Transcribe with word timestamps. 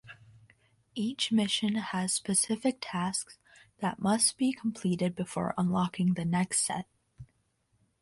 Each 0.95 1.31
mission 1.31 1.75
has 1.75 2.11
specific 2.11 2.79
tasks 2.81 3.37
that 3.81 3.99
must 3.99 4.35
be 4.35 4.51
completed 4.51 5.15
before 5.15 5.53
unlocking 5.59 6.15
the 6.15 6.25
next 6.25 6.65
set. 6.65 6.87